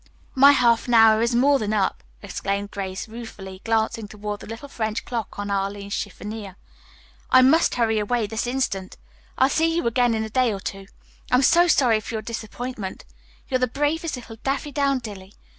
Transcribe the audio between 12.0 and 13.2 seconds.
your disappointment.